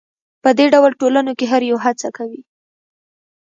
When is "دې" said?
0.57-0.65